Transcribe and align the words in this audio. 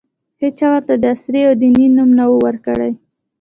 هېچا 0.41 0.67
ورته 0.73 0.93
د 0.97 1.03
عصري 1.13 1.41
او 1.47 1.53
دیني 1.61 1.85
نوم 1.95 2.09
نه 2.17 2.25
ؤ 2.33 2.37
ورکړی. 2.45 2.91